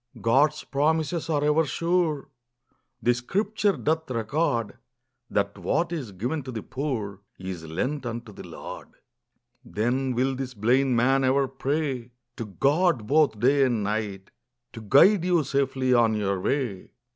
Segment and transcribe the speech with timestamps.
[0.19, 2.23] God's promises are ever sure,•
[3.03, 3.77] The scripture.
[3.77, 4.79] <doth record
[5.29, 7.21] That what is given to the poor!
[7.37, 8.87] Is lent unto the Lord.
[8.95, 8.97] I
[9.63, 12.09] Then will this blind man over pray!
[12.37, 14.31] To God both day and night I
[14.73, 16.89] To guide you safely on your way